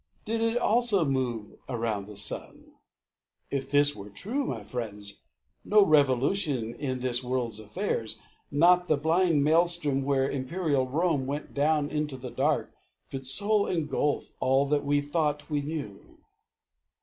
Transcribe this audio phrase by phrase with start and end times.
[0.25, 2.71] Did it also move Around the sun?
[3.51, 5.19] If this were true, my friends,
[5.63, 8.17] No revolution in this world's affairs,
[8.49, 12.73] Not that blind maelstrom where imperial Rome Went down into the dark,
[13.11, 16.17] could so engulf All that we thought we knew.